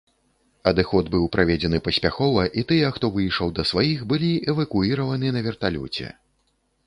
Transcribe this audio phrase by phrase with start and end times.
[0.69, 6.07] Адыход быў праведзены паспяхова і тыя, хто выйшаў да сваіх былі эвакуіраваны на верталёце.